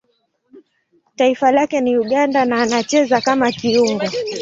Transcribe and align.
Taifa 1.15 1.51
lake 1.51 1.81
ni 1.81 1.97
Uganda 1.97 2.45
na 2.45 2.61
anacheza 2.61 3.21
kama 3.21 3.51
kiungo. 3.51 4.07